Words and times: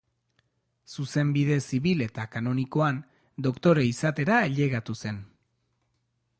Zuzenbide 0.93 1.57
zibil 1.65 2.01
eta 2.07 2.25
kanonikoan 2.37 3.03
doktore 3.49 3.87
izatera 3.91 4.41
ailegatu 4.49 4.97
zen. 5.05 5.25